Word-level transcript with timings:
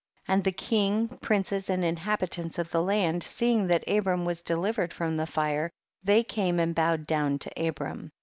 And 0.27 0.43
the 0.43 0.51
king, 0.51 1.09
princes 1.21 1.69
and 1.69 1.85
inhabitants 1.85 2.57
of 2.57 2.71
the 2.71 2.81
land, 2.81 3.21
seeing 3.21 3.67
that 3.67 3.87
Abram 3.87 4.25
was 4.25 4.41
delivered 4.41 4.93
from 4.93 5.15
the 5.15 5.27
fire, 5.27 5.69
they 6.01 6.23
came 6.23 6.59
and 6.59 6.73
bowed 6.73 7.05
down 7.05 7.37
to 7.37 7.67
Abram. 7.67 8.09